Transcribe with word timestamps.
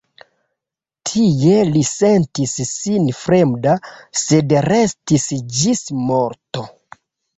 Tie 1.09 1.59
li 1.75 1.83
sentis 1.89 2.55
sin 2.69 3.07
fremda, 3.19 3.75
sed 4.23 4.57
restis 4.71 5.29
ĝis 5.59 5.85
morto. 6.11 6.67